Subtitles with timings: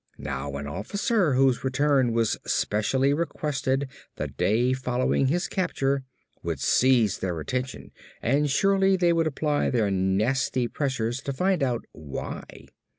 [0.17, 6.05] Now an officer, whose return was specially requested the day following his capture
[6.41, 11.85] would seize their attention and surely they would apply their nasty pressures to find out
[11.91, 12.41] why.